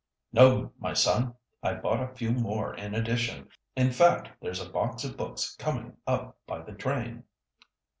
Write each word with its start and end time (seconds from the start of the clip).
"No, 0.33 0.71
my 0.79 0.93
son! 0.93 1.35
I 1.61 1.75
bought 1.75 2.01
a 2.01 2.15
few 2.15 2.31
more 2.31 2.73
in 2.73 2.95
addition. 2.95 3.49
In 3.75 3.91
fact, 3.91 4.29
there's 4.41 4.59
a 4.59 4.67
box 4.67 5.03
of 5.03 5.15
books 5.15 5.55
coming 5.57 5.95
up 6.07 6.39
by 6.47 6.63
the 6.63 6.73
train." 6.73 7.25